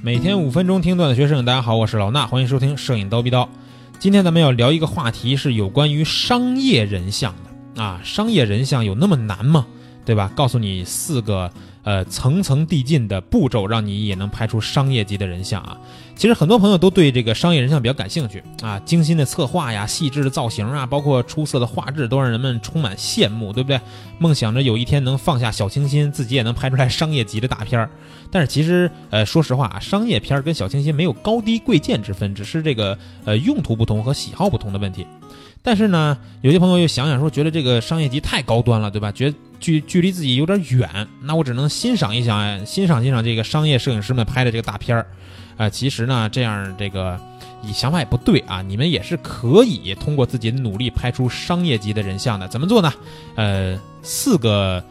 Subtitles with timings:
[0.00, 3.48] 每天五分钟听段子学摄影，大家好，我是老衲，欢迎收听摄影刀逼刀。
[3.98, 7.34] 今天咱们要聊一个话题，是有关于商业人像
[7.74, 8.00] 的啊。
[8.04, 9.66] 商业人像有那么难吗？
[10.08, 10.32] 对吧？
[10.34, 11.52] 告诉你四个
[11.82, 15.76] 呃层层递进的步骤，让你也能拍出商业级的人像啊。
[16.16, 23.78] 其实很多朋友都对这个商业人像比较感兴趣啊，精心的策划呀、细致的造型啊，包括出色的画质，都让人们充满羡慕，对不对？
[24.18, 27.90] 梦想着有一天能放下小清新，自己也能拍出来商业级的大片儿。
[28.30, 35.06] 但是其实呃，说实话啊，商业片儿跟小清新没有高低贵贱之分，只是这个呃用途不同和喜好不同的问题。
[35.68, 39.12] 但是呢，有些朋友又想想说，觉得这个商业级太高端了，对吧？
[39.12, 45.06] 觉距距离自己有点远，那我只能欣赏一下，欣赏欣赏这个商业摄影师们拍的这个大片儿。
[45.58, 47.20] 啊，其实呢，这样这个，
[47.60, 48.62] 你想法也不对啊。
[48.62, 52.48] 你们也是可以通过自己努力拍出商业级的人像的。
[52.48, 52.90] 怎么做呢？
[53.34, 54.82] 呃，四个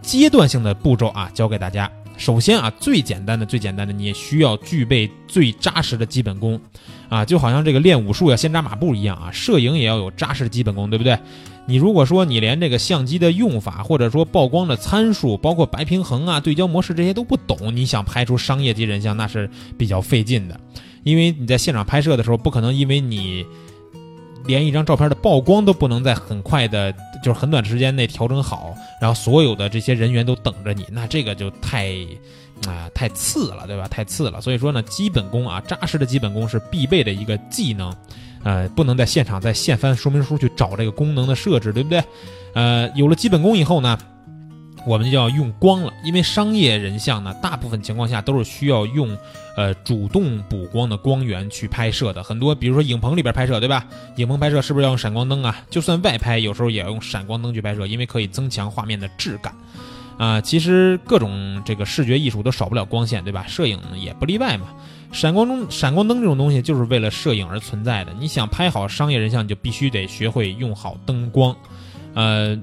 [0.00, 1.90] 阶段性的步骤啊，教给大家。
[2.16, 6.60] 首先啊，最简单的、最简单的，你也需要具备最扎实的基本功，
[7.08, 11.18] 啊，就好像这个练武术要先扎马步一样啊，摄影也要有扎实的基本功，对不对？
[11.66, 20.58] 你如果说你连这个相机的用法，或者说曝光的参数，包括白平衡啊、对焦模式这些都不懂，你想拍出商业级人像，那是比较费劲的，
[21.02, 23.44] 因为你在现场拍摄的时候，不可能因为你。
[24.46, 26.94] 连一张照片的曝光都不能在很快的，
[27.24, 31.88] 就是很短时间内调整好，然后所有的这些人员都等着你，那这个就太，
[32.66, 33.88] 啊，太次了，对吧？
[33.88, 34.42] 太次了。
[34.42, 37.90] 所以说呢，基本功啊，扎实的基本功是必备的一个技能，
[38.42, 42.04] 呃，不能在现场再现翻说明书去找这个功能的设置，对不对？
[42.52, 43.98] 呃，有了基本功以后呢？
[44.86, 49.16] 我们就要用光了，因为商业人像呢，大部分情况下都是需要用，
[49.56, 52.22] 呃，主动补光的光源去拍摄的。
[52.22, 53.86] 很多，比如说影棚里边拍摄，对吧？
[54.16, 55.56] 影棚拍摄是不是要用闪光灯啊？
[55.70, 59.54] 就算外拍，有时候也要用闪光灯去拍摄，因为可以增强画面的质感。
[60.18, 63.46] 啊，其实各种这个视觉艺术都少不了光线，对吧？
[63.48, 64.66] 摄影也不例外嘛。
[65.12, 68.12] 闪光灯、闪光灯这种东西就是为了摄影而存在的。
[68.20, 71.56] 你想拍好商业人像，你就必须得学会用好灯光，
[72.14, 72.60] 呃。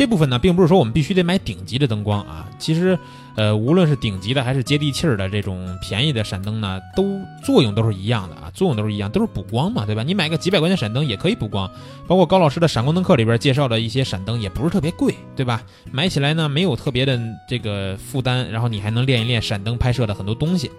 [0.00, 2.48] 这部分呢，并不是说我们必须得买顶级的灯光啊。
[2.58, 2.98] 其实，
[3.36, 10.02] 呃，无论是顶级的还是接地气儿的这种便宜的闪灯呢，都作用都是一样的啊，作用都是一样，都是补光嘛，对吧？
[10.02, 11.70] 你买个几百块钱闪灯也可以补光，
[12.08, 15.62] 包括高老师的闪光灯课里边介绍的一些闪灯也不是特别贵，对吧？
[15.92, 20.70] 买起来呢没有特别的这个负担，然后你还能练一练闪灯拍摄的很多东西。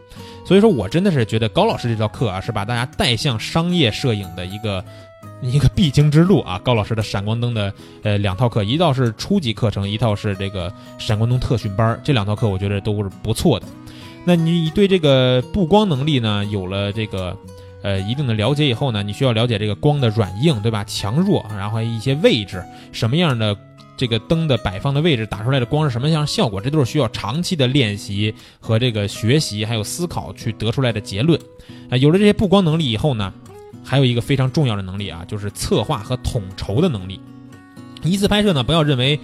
[0.48, 4.84] 所以说我真的是觉得高老师这道课啊，是把大家带向商业摄影的一个。
[5.42, 6.60] 一个必经之路啊！
[6.64, 12.00] 高老师的闪光灯的呃两套课，一套是初级课程，一套是这个闪光灯特训班。
[12.04, 13.66] 这两套课我觉得都是不错的。
[14.24, 17.36] 那你对这个布光能力呢有了这个
[17.82, 20.84] 呃一定的了解以后呢，你需要了解这个光的软硬，对吧？
[20.84, 23.58] 强弱，然后一些位置，什么样的
[23.98, 31.40] 这个灯的摆放的位置，打出来的光是什么样效果，这都是需要长期的练习和这个学习还有思考去得出来的结论。
[31.90, 33.34] 啊，有了这些布光能力以后呢？
[33.84, 37.20] 还有一个非常重要的能力啊，就是策划和统筹的能力。
[38.04, 39.20] 一次拍摄呢，不要认为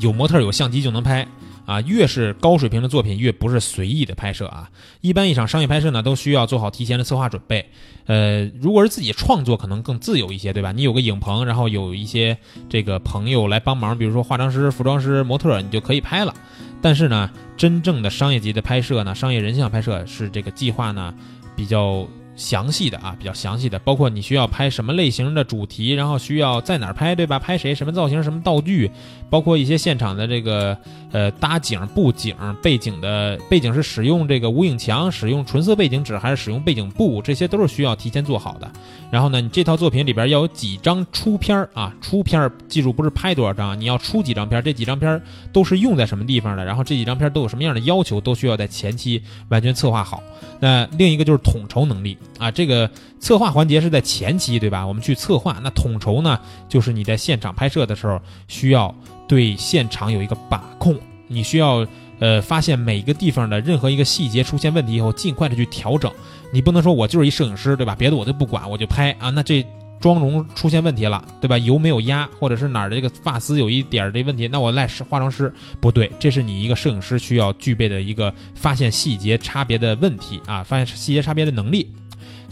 [0.00, 1.26] 有模特有相机就能拍
[1.66, 4.70] 啊，越是高水平的作品，越不是随意的拍摄啊。
[5.00, 7.68] 一般一场商业拍摄呢，都需要做好提前的策划准备。
[8.06, 10.72] 呃，如果是自己创作，可能更自由一些，对吧？
[10.72, 12.36] 你有个影棚，然后有一些
[12.68, 16.34] 这个朋友来帮忙，比如说化妆师、服装师、模特，你就可以拍了。
[16.80, 21.14] 但是呢，真正的商业级的拍摄呢，商业人像拍摄是这个计划呢
[21.54, 22.06] 比较。
[22.34, 27.38] 详细的啊，比较详细的，包括你需要拍什么类型的主题，然后需要在哪儿拍，对吧？
[27.38, 28.90] 拍谁，什么造型，什么道具，
[29.28, 30.76] 包括一些现场的这个
[31.12, 38.70] 呃搭景、布景、背景的背景是使用这个无影墙，使用纯色背景纸，还是使用背景布，这些都是需要提前做好的。
[39.10, 41.94] 然后呢，你这套作品里边要有几张出片儿啊？
[42.00, 45.20] 出片儿，记住不是拍多少张，你要出几张片，这几张片
[45.52, 46.64] 都是用在什么地方的？
[46.64, 50.22] 然后这几张片都有什么样的要求，都需要在前期完全策划好。
[50.60, 52.16] 那另一个就是统筹能力。
[52.38, 52.90] 啊，这个
[53.20, 54.86] 策划环节是在前期，对吧？
[54.86, 56.38] 我们去策划，那统筹呢，
[56.68, 58.94] 就是你在现场拍摄的时候，需要
[59.28, 60.96] 对现场有一个把控，
[61.28, 61.86] 你需要
[62.18, 66.10] 呃发现每一个地方的任何一个细节出现问题以后，尽快的去调整。
[66.52, 67.94] 你不能说我就是一摄影师，对吧？
[67.98, 69.30] 别的我都不管，我就拍啊。
[69.30, 69.64] 那这
[70.00, 71.56] 妆容出现问题了，对吧？
[71.56, 81.88] 油没有压，或者是哪儿的这个发丝有一点儿这问题，那我赖是化妆师不对，这是你一个摄影师需要具备的一个发现细节差别的问题啊，发现细节差别的能力。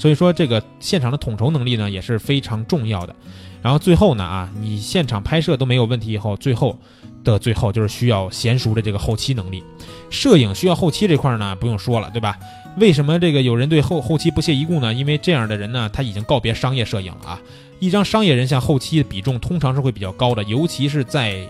[0.01, 3.15] 所以说，这个现场的统筹能力呢也是非常重要的。
[3.61, 6.75] 然后最后呢，啊，你现场拍摄都没有问题以后，最后
[7.23, 9.63] 的最后就是需要娴熟的这个后期能力。
[10.09, 12.39] 摄影需要后期这块呢，不用说了，对吧？
[12.79, 14.95] 为什么这个有人对后后期不屑一顾呢？
[14.95, 17.41] 因为这样的人呢，他已经告别商业摄影了啊。
[17.79, 21.47] 一张商业人像后期的比重通常是会比较高的，尤其是在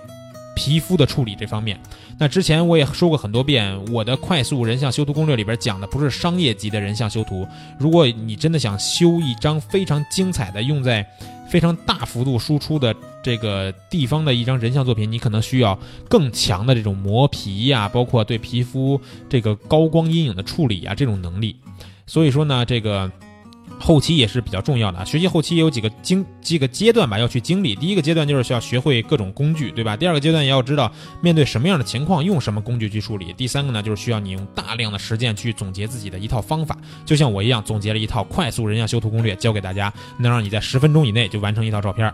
[0.55, 1.79] 皮肤的处理这方面。
[2.19, 7.47] 那之前我也说过很多遍，我的快速人像修图攻略里边讲的不是商业级的人像修图。
[7.79, 11.07] 如果你真的想修一张非常精彩的，用在
[11.51, 21.57] 非常大幅度输出的这个地方的一张人像作品，你可能需要更强的这种磨皮呀，包括对皮肤这个高光阴影的处理啊这种能力。
[22.07, 23.11] 所以说呢，这个。
[23.79, 27.75] 后期也是比较重要的啊，学习后期也有几个经几个阶段吧，要去经历。
[27.75, 29.97] 第一个阶段就是需要学会各种工具，对吧？
[29.97, 33.33] 第二个阶段也要知道面对什么样的情况用什么工具去处理。
[33.33, 36.77] 第三个呢，就是需要你用大量的实践去总结自己的一套方法，
[37.07, 42.13] 就像我一样总结了一套快速人像修图攻略，教给大家，能让你在十分钟以内就完成一套照片。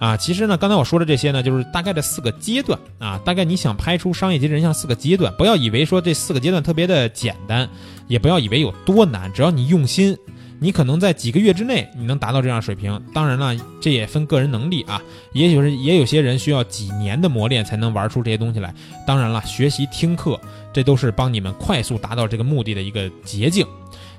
[0.00, 7.66] 啊，其实呢，刚才我说的这些呢，就是大概的四个阶段啊，大概你想拍出商业级人像四个阶段，不要以为说这四个阶段特别的简单，
[8.08, 10.18] 也不要以为有多难，只要你用心。
[10.60, 13.00] 你可能在几个月之内，你能达到这样水平。
[13.12, 15.02] 当然了，这也分个人能力啊，
[15.32, 18.74] 也许是也有些人需要几年的磨练才能玩出这些东西来。
[19.06, 20.40] 当然了，学习听课，
[20.72, 23.66] 这都是帮你们快速达到这个目的的一个捷径。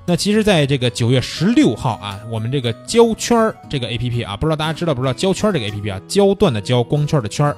[0.04, 7.56] 那其实，在这个九月十六号啊，我们这个胶圈儿这个 A P P 啊，不知道大家知道不知道胶圈这个 A P P 啊，焦段的焦，光圈的圈儿。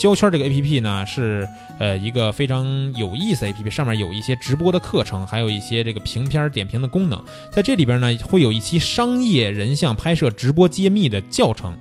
[0.00, 1.46] 胶圈这个 A P P 呢，是
[1.78, 2.64] 呃一个非常
[2.96, 7.22] 有意思 A P P，上面有一些直播的课程，还有一些这个评片点评的功能。
[7.52, 11.76] 在这里边呢，会有一期商业人像拍摄直播揭秘的教程，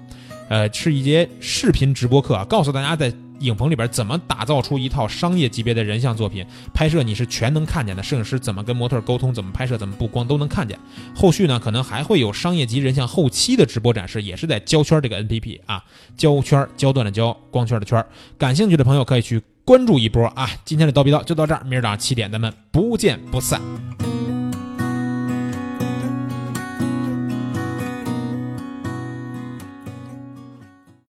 [0.50, 3.14] 呃，是一节视频直播课啊，告诉大家在。
[3.40, 6.46] 影棚里边怎么打造出一套商业级别的人像作品？
[6.74, 10.78] 拍摄你是全能看见的，摄影师怎么跟模特沟通，怎么拍摄，怎么布光都能看见。
[11.16, 15.84] 后续呢，可能还会有商业级人像后期的直播展示，也是在胶圈这个 N P P 啊，
[16.18, 18.04] 胶圈焦段的胶，光圈的圈。
[18.38, 20.50] 感兴趣的朋友可以去关注一波啊！
[20.66, 23.62] 今天的刀逼刀就到这儿，明儿早上七点咱们不见不散。